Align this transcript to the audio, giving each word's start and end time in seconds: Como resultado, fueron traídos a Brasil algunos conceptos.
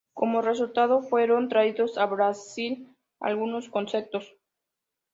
Como 0.15 0.41
resultado, 0.41 1.03
fueron 1.03 1.47
traídos 1.47 1.99
a 1.99 2.07
Brasil 2.07 2.89
algunos 3.19 3.69
conceptos. 3.69 4.35